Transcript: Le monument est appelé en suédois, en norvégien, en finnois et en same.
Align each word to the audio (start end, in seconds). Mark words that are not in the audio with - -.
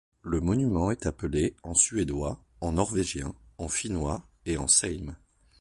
Le 0.23 0.41
monument 0.41 0.89
est 0.89 1.05
appelé 1.05 1.55
en 1.61 1.75
suédois, 1.75 2.43
en 2.59 2.71
norvégien, 2.71 3.35
en 3.59 3.67
finnois 3.67 4.27
et 4.47 4.57
en 4.57 4.67
same. 4.67 5.15